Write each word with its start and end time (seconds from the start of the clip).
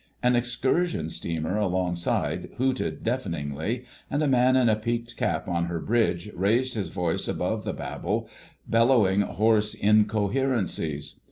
An 0.23 0.35
excursion 0.35 1.11
steamer 1.11 1.57
alongside 1.57 2.49
hooted 2.57 3.03
deafeningly, 3.03 3.85
and 4.09 4.23
a 4.23 4.27
man 4.27 4.55
in 4.55 4.67
a 4.67 4.75
peaked 4.75 5.15
cap 5.15 5.47
on 5.47 5.65
her 5.65 5.79
bridge 5.79 6.31
raised 6.33 6.73
his 6.73 6.89
voice 6.89 7.27
above 7.27 7.65
the 7.65 7.73
babel, 7.73 8.27
bellowing 8.67 9.21
hoarse 9.21 9.75
incoherencies. 9.75 11.19